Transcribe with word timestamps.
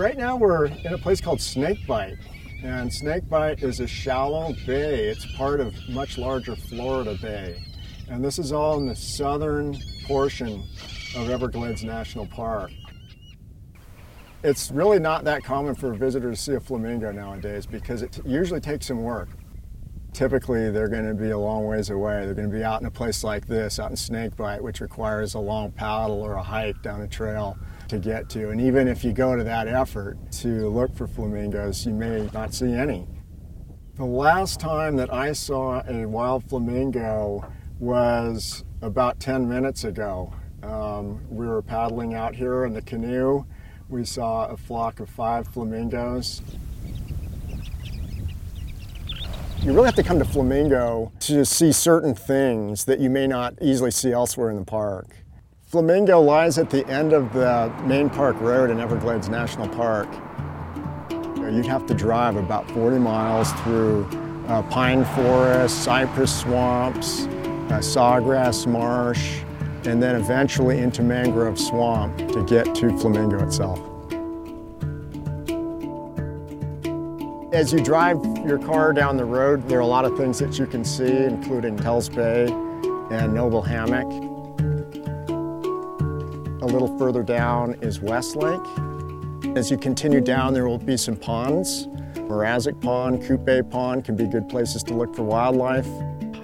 Right 0.00 0.16
now 0.16 0.34
we're 0.34 0.64
in 0.64 0.94
a 0.94 0.96
place 0.96 1.20
called 1.20 1.42
Snake 1.42 1.86
Bight. 1.86 2.16
And 2.62 2.90
Snake 2.90 3.28
Bight 3.28 3.62
is 3.62 3.80
a 3.80 3.86
shallow 3.86 4.54
bay. 4.66 5.08
It's 5.08 5.26
part 5.36 5.60
of 5.60 5.74
much 5.90 6.16
larger 6.16 6.56
Florida 6.56 7.18
Bay. 7.20 7.62
And 8.08 8.24
this 8.24 8.38
is 8.38 8.50
all 8.50 8.78
in 8.78 8.86
the 8.86 8.96
southern 8.96 9.76
portion 10.06 10.66
of 11.14 11.28
Everglades 11.28 11.84
National 11.84 12.26
Park. 12.26 12.70
It's 14.42 14.70
really 14.70 14.98
not 14.98 15.24
that 15.24 15.44
common 15.44 15.74
for 15.74 15.92
a 15.92 15.96
visitor 15.98 16.30
to 16.30 16.36
see 16.36 16.54
a 16.54 16.60
flamingo 16.60 17.12
nowadays 17.12 17.66
because 17.66 18.00
it 18.00 18.24
usually 18.24 18.60
takes 18.60 18.86
some 18.86 19.02
work. 19.02 19.28
Typically, 20.14 20.70
they're 20.70 20.88
going 20.88 21.08
to 21.08 21.12
be 21.14 21.28
a 21.28 21.38
long 21.38 21.66
ways 21.66 21.90
away. 21.90 22.24
They're 22.24 22.32
going 22.32 22.50
to 22.50 22.56
be 22.56 22.64
out 22.64 22.80
in 22.80 22.86
a 22.86 22.90
place 22.90 23.22
like 23.22 23.46
this, 23.46 23.78
out 23.78 23.90
in 23.90 23.98
Snake 23.98 24.34
Bight, 24.34 24.62
which 24.62 24.80
requires 24.80 25.34
a 25.34 25.40
long 25.40 25.70
paddle 25.72 26.22
or 26.22 26.36
a 26.36 26.42
hike 26.42 26.80
down 26.80 27.02
a 27.02 27.06
trail 27.06 27.58
to 27.90 27.98
get 27.98 28.28
to. 28.30 28.50
And 28.50 28.60
even 28.60 28.88
if 28.88 29.04
you 29.04 29.12
go 29.12 29.36
to 29.36 29.44
that 29.44 29.68
effort 29.68 30.16
to 30.40 30.68
look 30.68 30.94
for 30.96 31.06
flamingos, 31.06 31.84
you 31.86 31.92
may 31.92 32.28
not 32.32 32.54
see 32.54 32.72
any. 32.72 33.06
The 33.96 34.04
last 34.04 34.58
time 34.58 34.96
that 34.96 35.12
I 35.12 35.32
saw 35.32 35.82
a 35.86 36.06
wild 36.06 36.48
flamingo 36.48 37.52
was 37.78 38.64
about 38.80 39.20
10 39.20 39.48
minutes 39.48 39.84
ago. 39.84 40.32
Um, 40.62 41.20
we 41.28 41.46
were 41.46 41.62
paddling 41.62 42.14
out 42.14 42.34
here 42.34 42.64
in 42.64 42.72
the 42.72 42.82
canoe. 42.82 43.44
We 43.88 44.04
saw 44.04 44.46
a 44.46 44.56
flock 44.56 45.00
of 45.00 45.10
five 45.10 45.48
flamingos 45.48 46.42
you 49.62 49.74
really 49.74 49.84
have 49.84 49.94
to 49.94 50.02
come 50.02 50.18
to 50.18 50.24
Flamingo 50.24 51.12
to 51.20 51.44
see 51.44 51.70
certain 51.70 52.14
things 52.14 52.86
that 52.86 52.98
you 52.98 53.10
may 53.10 53.26
not 53.26 53.54
easily 53.60 53.90
see 53.90 54.10
elsewhere 54.10 54.48
in 54.48 54.56
the 54.56 54.64
park. 54.64 55.08
Flamingo 55.70 56.20
lies 56.20 56.58
at 56.58 56.68
the 56.68 56.84
end 56.88 57.12
of 57.12 57.32
the 57.32 57.72
main 57.86 58.10
park 58.10 58.34
road 58.40 58.70
in 58.70 58.80
Everglades 58.80 59.28
National 59.28 59.68
Park. 59.68 60.08
You'd 61.36 61.64
have 61.64 61.86
to 61.86 61.94
drive 61.94 62.34
about 62.34 62.68
40 62.72 62.98
miles 62.98 63.52
through 63.62 64.04
uh, 64.48 64.62
pine 64.62 65.04
forest, 65.14 65.84
cypress 65.84 66.40
swamps, 66.40 67.26
uh, 67.26 67.78
sawgrass 67.78 68.66
marsh, 68.66 69.42
and 69.84 70.02
then 70.02 70.16
eventually 70.16 70.80
into 70.80 71.02
mangrove 71.02 71.56
swamp 71.56 72.18
to 72.18 72.44
get 72.46 72.74
to 72.74 72.88
Flamingo 72.98 73.40
itself. 73.40 73.78
As 77.54 77.72
you 77.72 77.78
drive 77.78 78.16
your 78.44 78.58
car 78.58 78.92
down 78.92 79.16
the 79.16 79.24
road, 79.24 79.68
there 79.68 79.78
are 79.78 79.82
a 79.82 79.86
lot 79.86 80.04
of 80.04 80.16
things 80.16 80.40
that 80.40 80.58
you 80.58 80.66
can 80.66 80.84
see, 80.84 81.12
including 81.12 81.78
Hells 81.78 82.08
Bay 82.08 82.46
and 83.12 83.32
Noble 83.32 83.62
Hammock. 83.62 84.29
A 86.70 86.72
little 86.72 86.96
further 86.98 87.24
down 87.24 87.74
is 87.82 88.00
West 88.00 88.36
Lake. 88.36 88.60
As 89.56 89.72
you 89.72 89.76
continue 89.76 90.20
down, 90.20 90.54
there 90.54 90.68
will 90.68 90.78
be 90.78 90.96
some 90.96 91.16
ponds. 91.16 91.88
Mrazek 92.14 92.80
Pond, 92.80 93.20
Kupe 93.24 93.68
Pond 93.72 94.04
can 94.04 94.14
be 94.14 94.24
good 94.28 94.48
places 94.48 94.84
to 94.84 94.94
look 94.94 95.16
for 95.16 95.24
wildlife. 95.24 95.88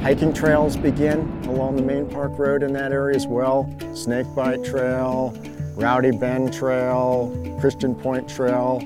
Hiking 0.01 0.33
trails 0.33 0.77
begin 0.77 1.21
along 1.45 1.77
the 1.77 1.83
main 1.83 2.11
park 2.11 2.37
road 2.41 2.65
in 2.65 2.73
that 2.73 2.91
area 2.91 3.15
as 3.15 3.29
well. 3.29 3.73
Snake 3.95 4.27
Bight 4.35 4.65
Trail, 4.65 5.33
Rowdy 5.77 6.11
Bend 6.11 6.53
Trail, 6.53 7.31
Christian 7.61 7.95
Point 7.95 8.29
Trail, 8.29 8.81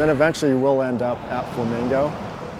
And 0.00 0.08
then 0.08 0.16
eventually 0.16 0.54
we'll 0.54 0.80
end 0.80 1.02
up 1.02 1.18
at 1.24 1.42
Flamingo 1.54 2.08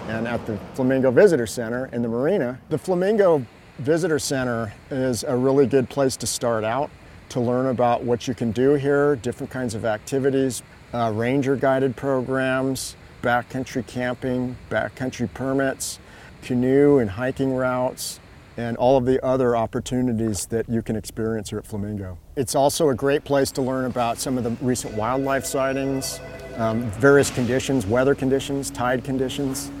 and 0.09 0.27
at 0.27 0.45
the 0.45 0.59
Flamingo 0.75 1.09
Visitor 1.09 1.47
Center 1.47 1.87
in 1.87 2.03
the 2.03 2.07
marina. 2.07 2.59
The 2.69 2.77
Flamingo 2.77 3.43
Visitor 3.79 4.19
Center 4.19 4.71
is 4.91 5.23
a 5.23 5.35
really 5.35 5.65
good 5.65 5.89
place 5.89 6.15
to 6.17 6.27
start 6.27 6.63
out 6.63 6.91
to 7.29 7.39
learn 7.39 7.65
about 7.65 8.03
what 8.03 8.27
you 8.27 8.35
can 8.35 8.51
do 8.51 8.75
here, 8.75 9.15
different 9.15 9.51
kinds 9.51 9.73
of 9.73 9.85
activities, 9.85 10.61
uh, 10.93 11.11
ranger 11.15 11.55
guided 11.55 11.95
programs, 11.95 12.95
backcountry 13.23 13.87
camping, 13.87 14.55
backcountry 14.69 15.33
permits, 15.33 15.97
canoe 16.43 16.99
and 16.99 17.09
hiking 17.09 17.55
routes, 17.55 18.19
and 18.61 18.77
all 18.77 18.95
of 18.95 19.05
the 19.05 19.23
other 19.25 19.55
opportunities 19.55 20.45
that 20.45 20.69
you 20.69 20.81
can 20.83 20.95
experience 20.95 21.49
here 21.49 21.57
at 21.57 21.65
Flamingo. 21.65 22.17
It's 22.35 22.53
also 22.53 22.89
a 22.89 22.95
great 22.95 23.23
place 23.23 23.49
to 23.53 23.61
learn 23.61 23.85
about 23.85 24.19
some 24.19 24.37
of 24.37 24.43
the 24.43 24.51
recent 24.63 24.93
wildlife 24.93 25.45
sightings, 25.45 26.19
um, 26.57 26.83
various 26.91 27.31
conditions, 27.31 27.87
weather 27.87 28.13
conditions, 28.13 28.69
tide 28.69 29.03
conditions. 29.03 29.71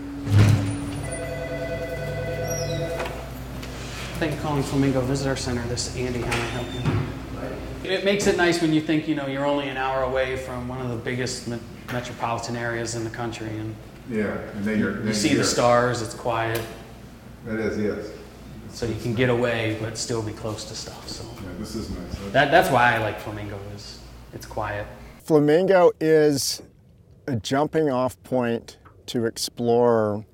Thank 4.17 4.31
you 4.33 4.37
for 4.37 4.43
calling 4.43 4.63
Flamingo 4.63 5.01
Visitor 5.01 5.35
Center. 5.35 5.63
This 5.67 5.87
is 5.87 5.95
Andy. 5.97 6.21
How 6.21 6.29
may 6.31 6.43
I 6.43 6.45
help 6.47 6.67
you? 7.83 7.91
It 7.91 8.05
makes 8.05 8.27
it 8.27 8.37
nice 8.37 8.61
when 8.61 8.73
you 8.73 8.81
think 8.81 9.07
you 9.07 9.15
know 9.15 9.27
you're 9.27 9.45
only 9.45 9.67
an 9.67 9.77
hour 9.77 10.03
away 10.03 10.37
from 10.37 10.67
one 10.67 10.79
of 10.81 10.89
the 10.89 10.95
biggest 10.95 11.47
me- 11.47 11.59
metropolitan 11.91 12.55
areas 12.55 12.95
in 12.95 13.03
the 13.03 13.09
country, 13.09 13.47
and 13.49 13.75
Yeah, 14.09 14.25
and 14.55 14.63
then 14.63 14.79
you're. 14.79 15.03
you 15.05 15.13
see 15.13 15.33
the 15.33 15.43
stars. 15.43 16.01
It's 16.03 16.13
quiet, 16.13 16.61
It 17.47 17.59
is, 17.59 17.77
yes. 17.79 18.11
So 18.73 18.85
you 18.85 18.99
can 19.01 19.13
get 19.13 19.29
away 19.29 19.77
but 19.81 19.97
still 19.97 20.21
be 20.21 20.31
close 20.31 20.65
to 20.65 20.75
stuff. 20.75 21.07
So 21.07 21.23
Yeah, 21.35 21.49
this 21.59 21.75
is 21.75 21.89
nice. 21.89 22.31
that, 22.31 22.51
that's 22.51 22.69
why 22.69 22.95
I 22.95 22.97
like 22.99 23.19
Flamingo. 23.19 23.59
Is 23.75 23.99
it's 24.33 24.45
quiet. 24.45 24.87
Flamingo 25.23 25.91
is 25.99 26.61
a 27.27 27.35
jumping 27.35 27.89
off 27.89 28.21
point 28.23 28.77
to 29.07 29.25
explore 29.25 30.25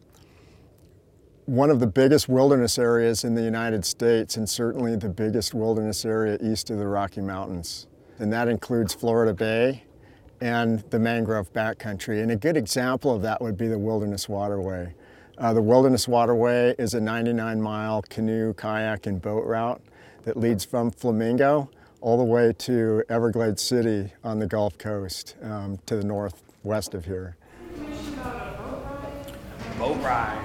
one 1.45 1.69
of 1.69 1.79
the 1.79 1.87
biggest 1.87 2.27
wilderness 2.27 2.77
areas 2.77 3.23
in 3.23 3.33
the 3.33 3.41
United 3.41 3.85
States 3.85 4.35
and 4.35 4.49
certainly 4.49 4.95
the 4.97 5.09
biggest 5.09 5.53
wilderness 5.53 6.03
area 6.03 6.37
east 6.41 6.69
of 6.69 6.77
the 6.77 6.87
Rocky 6.87 7.21
Mountains. 7.21 7.87
And 8.19 8.31
that 8.33 8.47
includes 8.47 8.93
Florida 8.93 9.33
Bay 9.33 9.83
and 10.41 10.79
the 10.89 10.99
mangrove 10.99 11.51
backcountry. 11.53 12.21
And 12.21 12.31
a 12.31 12.35
good 12.35 12.57
example 12.57 13.15
of 13.15 13.21
that 13.21 13.41
would 13.41 13.57
be 13.57 13.67
the 13.67 13.79
Wilderness 13.79 14.27
Waterway. 14.27 14.93
Uh, 15.37 15.53
the 15.53 15.61
Wilderness 15.61 16.07
Waterway 16.07 16.73
is 16.79 16.95
a 16.95 16.99
99 16.99 17.61
mile 17.61 18.01
canoe, 18.01 18.53
kayak, 18.55 19.05
and 19.05 19.21
boat 19.21 19.45
route 19.45 19.79
that 20.23 20.35
leads 20.35 20.65
from 20.65 20.89
Flamingo 20.89 21.69
all 22.01 22.17
the 22.17 22.23
way 22.23 22.53
to 22.53 23.03
Everglades 23.07 23.61
City 23.61 24.11
on 24.23 24.39
the 24.39 24.47
Gulf 24.47 24.79
Coast 24.79 25.35
um, 25.43 25.77
to 25.85 25.95
the 25.95 26.03
northwest 26.03 26.95
of 26.95 27.05
here. 27.05 27.35
Boat 29.77 29.97
ride. 30.01 30.43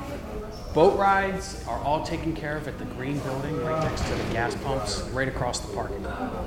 Boat 0.75 0.99
rides 0.99 1.65
are 1.67 1.79
all 1.85 2.05
taken 2.05 2.35
care 2.35 2.59
of 2.59 2.69
at 2.69 2.79
the 2.79 2.85
green 2.85 3.19
building 3.21 3.57
right 3.65 3.83
next 3.85 4.03
to 4.03 4.15
the 4.15 4.33
gas 4.33 4.55
pumps, 4.56 5.00
right 5.15 5.29
across 5.29 5.61
the 5.61 5.75
parking 5.75 6.03
lot. 6.03 6.45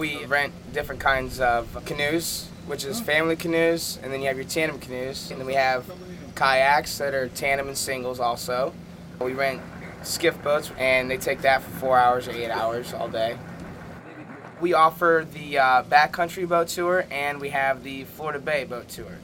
We 0.00 0.24
rent 0.24 0.54
different 0.72 1.02
kinds 1.02 1.40
of 1.40 1.84
canoes, 1.84 2.48
which 2.66 2.86
is 2.86 3.02
family 3.02 3.36
canoes, 3.36 3.98
and 4.02 4.10
then 4.10 4.22
you 4.22 4.28
have 4.28 4.36
your 4.38 4.46
tandem 4.46 4.78
canoes, 4.78 5.30
and 5.30 5.38
then 5.38 5.46
we 5.46 5.52
have 5.52 5.84
kayaks 6.34 6.96
that 6.96 7.12
are 7.12 7.28
tandem 7.28 7.68
and 7.68 7.76
singles 7.76 8.18
also. 8.18 8.72
We 9.20 9.34
rent 9.34 9.60
skiff 10.02 10.42
boats, 10.42 10.70
and 10.78 11.10
they 11.10 11.18
take 11.18 11.42
that 11.42 11.62
for 11.62 11.70
four 11.72 11.98
hours 11.98 12.28
or 12.28 12.30
eight 12.30 12.48
hours 12.48 12.94
all 12.94 13.08
day. 13.08 13.36
We 14.58 14.72
offer 14.72 15.26
the 15.30 15.58
uh, 15.58 15.82
backcountry 15.82 16.48
boat 16.48 16.68
tour, 16.68 17.04
and 17.10 17.38
we 17.38 17.50
have 17.50 17.82
the 17.82 18.04
Florida 18.04 18.38
Bay 18.38 18.64
boat 18.64 18.88
tour. 18.88 19.18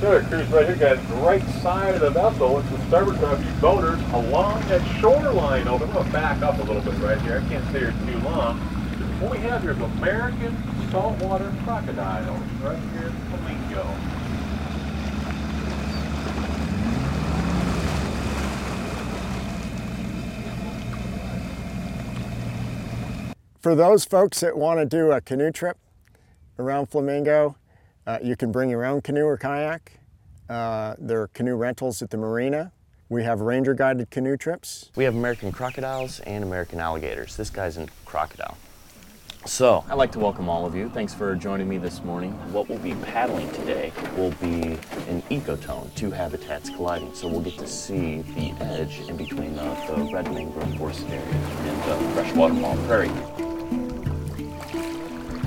Trailer 0.00 0.24
cruise 0.24 0.48
right 0.48 0.66
here, 0.66 0.96
guys, 0.96 1.10
right 1.20 1.42
side 1.62 1.94
of 1.94 2.00
the 2.00 2.10
vessel. 2.10 2.58
It's 2.58 2.68
the 2.68 2.86
starboard 2.88 3.20
side 3.20 3.34
of 3.34 3.44
you 3.44 3.60
boaters 3.60 4.00
along 4.12 4.60
that 4.62 5.00
shoreline 5.00 5.68
over. 5.68 5.84
I'm 5.84 5.92
going 5.92 6.04
to 6.04 6.12
back 6.12 6.42
up 6.42 6.58
a 6.58 6.62
little 6.64 6.82
bit 6.82 6.98
right 6.98 7.20
here. 7.22 7.40
I 7.46 7.48
can't 7.48 7.64
stay 7.68 7.78
here 7.78 7.94
too 8.08 8.18
long. 8.24 8.81
What 9.22 9.30
we 9.30 9.38
have 9.38 9.62
here 9.62 9.70
is 9.70 9.78
American 9.78 10.56
saltwater 10.90 11.54
crocodiles 11.62 12.42
right 12.60 12.76
here 12.92 13.06
in 13.06 13.12
Flamingo. 13.30 13.86
For 23.60 23.76
those 23.76 24.04
folks 24.04 24.40
that 24.40 24.56
want 24.56 24.80
to 24.80 24.86
do 24.86 25.12
a 25.12 25.20
canoe 25.20 25.52
trip 25.52 25.78
around 26.58 26.86
Flamingo, 26.86 27.54
uh, 28.08 28.18
you 28.20 28.34
can 28.34 28.50
bring 28.50 28.70
your 28.70 28.84
own 28.84 29.02
canoe 29.02 29.24
or 29.24 29.36
kayak. 29.36 30.00
Uh, 30.48 30.96
there 30.98 31.22
are 31.22 31.28
canoe 31.28 31.54
rentals 31.54 32.02
at 32.02 32.10
the 32.10 32.16
marina. 32.16 32.72
We 33.08 33.22
have 33.22 33.40
ranger 33.40 33.74
guided 33.74 34.10
canoe 34.10 34.36
trips. 34.36 34.90
We 34.96 35.04
have 35.04 35.14
American 35.14 35.52
crocodiles 35.52 36.18
and 36.18 36.42
American 36.42 36.80
alligators. 36.80 37.36
This 37.36 37.50
guy's 37.50 37.76
a 37.76 37.86
crocodile. 38.04 38.56
So, 39.44 39.84
I'd 39.88 39.94
like 39.94 40.12
to 40.12 40.20
welcome 40.20 40.48
all 40.48 40.64
of 40.64 40.76
you. 40.76 40.88
Thanks 40.88 41.12
for 41.12 41.34
joining 41.34 41.68
me 41.68 41.76
this 41.76 42.04
morning. 42.04 42.30
What 42.52 42.68
we'll 42.68 42.78
be 42.78 42.94
paddling 42.94 43.50
today 43.50 43.92
will 44.16 44.30
be 44.32 44.78
an 45.08 45.20
ecotone, 45.30 45.92
two 45.96 46.12
habitats 46.12 46.70
colliding. 46.70 47.12
So, 47.12 47.26
we'll 47.26 47.40
get 47.40 47.58
to 47.58 47.66
see 47.66 48.22
the 48.22 48.52
edge 48.60 49.00
in 49.00 49.16
between 49.16 49.56
the, 49.56 49.64
the 49.88 50.08
red 50.12 50.32
mangrove 50.32 50.78
forested 50.78 51.10
area 51.10 51.24
and 51.24 51.82
the 51.82 52.14
freshwater 52.14 52.54
marl 52.54 52.76
prairie. 52.86 53.08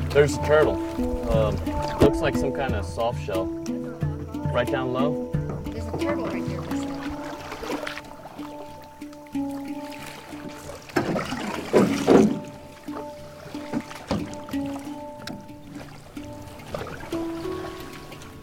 There's 0.09 0.35
a 0.35 0.45
turtle. 0.45 0.75
Um, 1.31 1.55
looks 1.99 2.19
like 2.19 2.35
some 2.35 2.51
kind 2.51 2.75
of 2.75 2.85
soft 2.85 3.25
shell. 3.25 3.45
Right 4.53 4.69
down 4.69 4.91
low. 4.91 5.31
There's 5.67 5.85
a 5.87 5.97
turtle 5.97 6.25
right 6.25 6.45
here. 6.45 6.74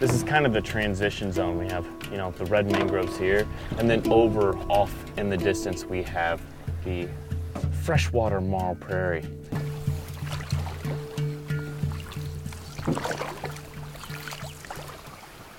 This 0.03 0.15
is 0.15 0.25
kind 0.25 0.47
of 0.47 0.53
the 0.53 0.61
transition 0.61 1.31
zone. 1.31 1.57
We 1.57 1.69
have, 1.69 1.87
you 2.11 2.17
know, 2.17 2.33
the 2.33 2.45
red 2.47 2.69
mangroves 2.73 3.17
here, 3.17 3.47
and 3.79 3.89
then 3.89 4.05
over 4.11 4.57
off 4.69 4.93
in 5.17 5.31
the 5.31 5.37
distance 5.37 5.85
we 5.85 6.03
have 6.03 6.43
the 6.85 7.09
freshwater 7.85 8.41
marl 8.41 8.75
prairie. 8.75 9.23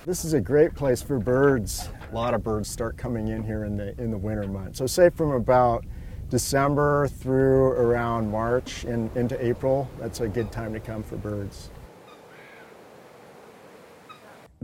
This 0.04 0.26
is 0.26 0.34
a 0.34 0.40
great 0.42 0.74
place 0.74 1.00
for 1.00 1.18
birds. 1.18 1.88
A 2.12 2.14
lot 2.14 2.34
of 2.34 2.44
birds 2.44 2.68
start 2.68 2.98
coming 2.98 3.28
in 3.28 3.42
here 3.42 3.64
in 3.64 3.78
the 3.78 3.98
in 3.98 4.10
the 4.10 4.18
winter 4.18 4.46
months. 4.46 4.76
So 4.76 4.86
say 4.86 5.08
from 5.08 5.30
about 5.30 5.86
December 6.28 7.08
through 7.08 7.68
around 7.68 8.30
March 8.30 8.84
and 8.84 9.10
into 9.16 9.42
April, 9.42 9.88
that's 9.98 10.20
a 10.20 10.28
good 10.28 10.52
time 10.52 10.74
to 10.74 10.80
come 10.80 11.02
for 11.02 11.16
birds. 11.16 11.70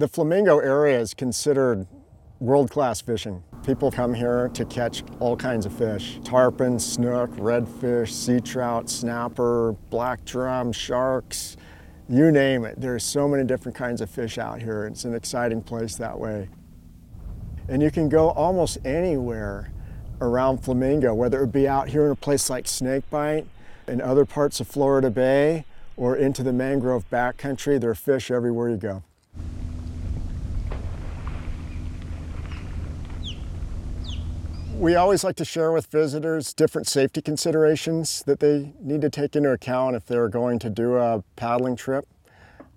The 0.00 0.08
flamingo 0.08 0.60
area 0.60 0.98
is 0.98 1.12
considered 1.12 1.86
world-class 2.38 3.02
fishing. 3.02 3.44
People 3.66 3.90
come 3.90 4.14
here 4.14 4.48
to 4.54 4.64
catch 4.64 5.04
all 5.18 5.36
kinds 5.36 5.66
of 5.66 5.74
fish. 5.74 6.18
Tarpon, 6.24 6.78
snook, 6.78 7.28
redfish, 7.32 8.08
sea 8.08 8.40
trout, 8.40 8.88
snapper, 8.88 9.72
black 9.90 10.24
drum, 10.24 10.72
sharks, 10.72 11.58
you 12.08 12.32
name 12.32 12.64
it. 12.64 12.80
There's 12.80 13.04
so 13.04 13.28
many 13.28 13.44
different 13.44 13.76
kinds 13.76 14.00
of 14.00 14.08
fish 14.08 14.38
out 14.38 14.62
here. 14.62 14.86
It's 14.86 15.04
an 15.04 15.14
exciting 15.14 15.60
place 15.60 15.96
that 15.96 16.18
way. 16.18 16.48
And 17.68 17.82
you 17.82 17.90
can 17.90 18.08
go 18.08 18.30
almost 18.30 18.78
anywhere 18.86 19.70
around 20.22 20.64
Flamingo, 20.64 21.12
whether 21.12 21.42
it 21.42 21.52
be 21.52 21.68
out 21.68 21.90
here 21.90 22.06
in 22.06 22.12
a 22.12 22.16
place 22.16 22.48
like 22.48 22.66
Snake 22.66 23.04
Bight, 23.10 23.46
in 23.86 24.00
other 24.00 24.24
parts 24.24 24.60
of 24.60 24.66
Florida 24.66 25.10
Bay, 25.10 25.66
or 25.98 26.16
into 26.16 26.42
the 26.42 26.54
mangrove 26.54 27.04
backcountry. 27.10 27.78
There 27.78 27.90
are 27.90 27.94
fish 27.94 28.30
everywhere 28.30 28.70
you 28.70 28.78
go. 28.78 29.02
We 34.80 34.96
always 34.96 35.24
like 35.24 35.36
to 35.36 35.44
share 35.44 35.72
with 35.72 35.88
visitors 35.88 36.54
different 36.54 36.88
safety 36.88 37.20
considerations 37.20 38.22
that 38.22 38.40
they 38.40 38.72
need 38.80 39.02
to 39.02 39.10
take 39.10 39.36
into 39.36 39.52
account 39.52 39.94
if 39.94 40.06
they're 40.06 40.30
going 40.30 40.58
to 40.58 40.70
do 40.70 40.96
a 40.96 41.22
paddling 41.36 41.76
trip, 41.76 42.08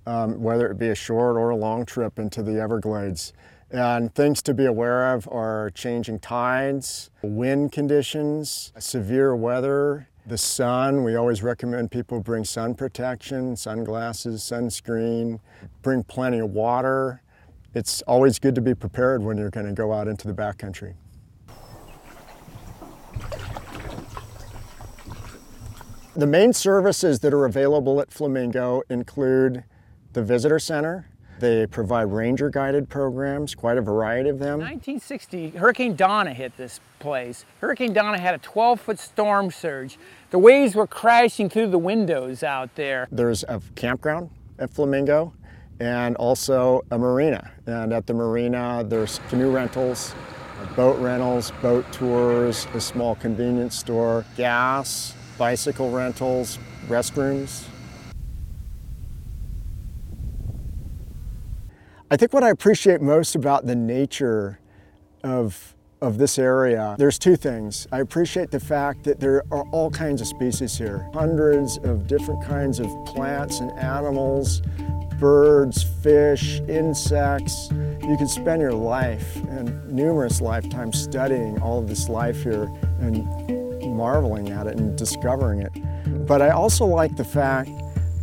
um, 0.05 0.43
whether 0.43 0.69
it 0.69 0.77
be 0.77 0.89
a 0.89 0.95
short 0.95 1.37
or 1.37 1.51
a 1.51 1.55
long 1.55 1.85
trip 1.85 2.19
into 2.19 2.43
the 2.43 2.59
Everglades. 2.59 3.31
And 3.71 4.13
things 4.13 4.41
to 4.41 4.53
be 4.53 4.65
aware 4.65 5.13
of 5.13 5.29
are 5.29 5.69
changing 5.75 6.19
tides, 6.19 7.09
wind 7.21 7.71
conditions, 7.71 8.73
severe 8.79 9.33
weather, 9.33 10.09
the 10.25 10.37
sun. 10.37 11.05
We 11.05 11.15
always 11.15 11.41
recommend 11.41 11.89
people 11.89 12.19
bring 12.19 12.43
sun 12.43 12.75
protection, 12.75 13.55
sunglasses, 13.55 14.41
sunscreen, 14.41 15.39
bring 15.81 16.03
plenty 16.03 16.39
of 16.39 16.49
water. 16.49 17.21
It's 17.73 18.01
always 18.01 18.39
good 18.39 18.55
to 18.55 18.61
be 18.61 18.75
prepared 18.75 19.23
when 19.23 19.37
you're 19.37 19.49
going 19.49 19.67
to 19.67 19.71
go 19.71 19.93
out 19.93 20.09
into 20.09 20.27
the 20.27 20.33
backcountry. 20.33 20.95
The 26.15 26.27
main 26.27 26.53
services 26.53 27.21
that 27.21 27.33
are 27.33 27.45
available 27.45 27.99
at 27.99 28.11
Flamingo 28.11 28.83
include 28.87 29.63
the 30.13 30.21
visitor 30.21 30.59
center. 30.59 31.07
They 31.39 31.65
provide 31.65 32.03
ranger 32.03 32.51
guided 32.51 32.87
programs, 32.87 33.55
quite 33.55 33.79
a 33.79 33.81
variety 33.81 34.29
of 34.29 34.37
them. 34.37 34.59
1960, 34.59 35.49
Hurricane 35.51 35.95
Donna 35.95 36.31
hit 36.31 36.55
this 36.55 36.79
place. 36.99 37.45
Hurricane 37.61 37.93
Donna 37.93 38.19
had 38.19 38.35
a 38.35 38.37
12 38.37 38.79
foot 38.79 38.99
storm 38.99 39.49
surge. 39.49 39.97
The 40.29 40.37
waves 40.37 40.75
were 40.75 40.85
crashing 40.85 41.49
through 41.49 41.69
the 41.69 41.79
windows 41.79 42.43
out 42.43 42.75
there. 42.75 43.07
There's 43.11 43.43
a 43.45 43.59
campground 43.73 44.29
at 44.59 44.71
Flamingo 44.71 45.33
and 45.79 46.15
also 46.17 46.85
a 46.91 46.97
marina. 46.99 47.51
And 47.65 47.91
at 47.91 48.05
the 48.05 48.13
marina, 48.13 48.85
there's 48.87 49.19
canoe 49.29 49.49
rentals, 49.49 50.13
boat 50.75 50.99
rentals, 50.99 51.51
boat 51.59 51.91
tours, 51.91 52.67
a 52.75 52.79
small 52.79 53.15
convenience 53.15 53.75
store, 53.75 54.25
gas, 54.37 55.15
bicycle 55.37 55.91
rentals, 55.91 56.59
restrooms. 56.87 57.65
I 62.11 62.17
think 62.17 62.31
what 62.31 62.43
I 62.43 62.49
appreciate 62.49 63.01
most 63.01 63.33
about 63.33 63.65
the 63.65 63.75
nature 63.75 64.59
of, 65.23 65.75
of 65.99 66.19
this 66.19 66.37
area, 66.37 66.95
there's 66.99 67.17
two 67.17 67.35
things. 67.35 67.87
I 67.91 68.01
appreciate 68.01 68.51
the 68.51 68.59
fact 68.59 69.03
that 69.05 69.19
there 69.19 69.43
are 69.49 69.63
all 69.71 69.89
kinds 69.89 70.21
of 70.21 70.27
species 70.27 70.77
here, 70.77 71.09
hundreds 71.13 71.77
of 71.79 72.05
different 72.05 72.43
kinds 72.43 72.79
of 72.79 72.87
plants 73.05 73.61
and 73.61 73.71
animals, 73.79 74.61
birds, 75.19 75.83
fish, 76.03 76.59
insects. 76.67 77.69
You 77.71 78.15
could 78.17 78.29
spend 78.29 78.61
your 78.61 78.73
life 78.73 79.35
and 79.47 79.91
numerous 79.91 80.41
lifetimes 80.41 81.01
studying 81.01 81.59
all 81.61 81.79
of 81.79 81.87
this 81.87 82.09
life 82.09 82.43
here 82.43 82.69
and 82.99 83.62
marveling 83.93 84.49
at 84.49 84.67
it 84.67 84.77
and 84.77 84.97
discovering 84.97 85.61
it. 85.61 85.71
But 86.27 86.41
I 86.41 86.49
also 86.49 86.85
like 86.85 87.15
the 87.15 87.25
fact 87.25 87.69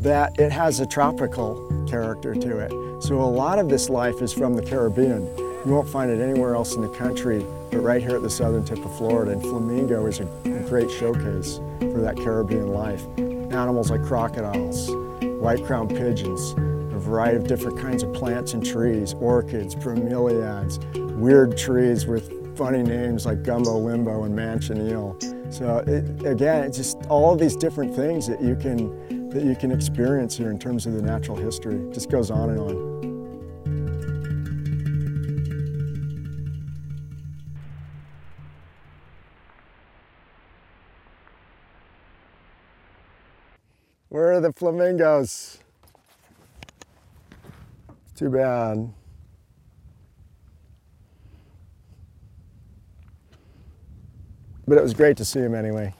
that 0.00 0.38
it 0.38 0.50
has 0.50 0.80
a 0.80 0.86
tropical 0.86 1.86
character 1.88 2.34
to 2.34 2.58
it. 2.58 3.02
So 3.02 3.20
a 3.20 3.24
lot 3.24 3.58
of 3.58 3.68
this 3.68 3.88
life 3.88 4.20
is 4.22 4.32
from 4.32 4.54
the 4.54 4.62
Caribbean. 4.62 5.26
You 5.38 5.72
won't 5.72 5.88
find 5.88 6.10
it 6.10 6.22
anywhere 6.22 6.54
else 6.54 6.74
in 6.74 6.80
the 6.80 6.88
country, 6.88 7.44
but 7.70 7.80
right 7.80 8.00
here 8.00 8.16
at 8.16 8.22
the 8.22 8.30
southern 8.30 8.64
tip 8.64 8.84
of 8.84 8.96
Florida. 8.96 9.32
And 9.32 9.42
Flamingo 9.42 10.06
is 10.06 10.20
a 10.20 10.24
great 10.68 10.90
showcase 10.90 11.60
for 11.80 12.00
that 12.00 12.16
Caribbean 12.16 12.68
life. 12.68 13.02
Animals 13.18 13.90
like 13.90 14.02
crocodiles, 14.04 14.90
white-crowned 15.20 15.90
pigeons, 15.90 16.52
a 16.52 16.98
variety 16.98 17.36
of 17.36 17.46
different 17.46 17.78
kinds 17.78 18.02
of 18.02 18.12
plants 18.14 18.54
and 18.54 18.64
trees, 18.64 19.14
orchids, 19.14 19.74
bromeliads, 19.74 20.78
weird 21.18 21.58
trees 21.58 22.06
with 22.06 22.56
funny 22.56 22.82
names 22.82 23.26
like 23.26 23.42
gumbo 23.42 23.76
limbo 23.78 24.24
and 24.24 24.34
manchineel. 24.38 25.39
So 25.50 25.78
it, 25.78 26.24
again, 26.24 26.64
it's 26.64 26.76
just 26.76 26.96
all 27.08 27.34
these 27.34 27.56
different 27.56 27.94
things 27.94 28.26
that 28.28 28.40
you 28.40 28.54
can 28.54 29.30
that 29.30 29.42
you 29.44 29.56
can 29.56 29.72
experience 29.72 30.36
here 30.36 30.50
in 30.50 30.58
terms 30.58 30.86
of 30.86 30.92
the 30.92 31.02
natural 31.02 31.36
history. 31.36 31.74
It 31.74 31.92
just 31.92 32.08
goes 32.08 32.30
on 32.30 32.50
and 32.50 32.60
on. 32.60 32.90
Where 44.08 44.32
are 44.32 44.40
the 44.40 44.52
flamingos? 44.52 45.58
Too 48.16 48.30
bad. 48.30 48.92
But 54.70 54.78
it 54.78 54.82
was 54.82 54.94
great 54.94 55.16
to 55.16 55.24
see 55.24 55.40
him 55.40 55.56
anyway. 55.56 55.92